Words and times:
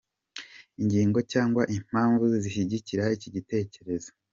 Ingingo 0.81 1.19
cyangwa 1.31 1.61
impamvu 1.77 2.23
zishyigikira 2.43 3.03
iki 3.17 3.29
gitekerezo:. 3.35 4.09